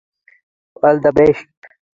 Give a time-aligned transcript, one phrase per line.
[0.83, 1.47] All the best!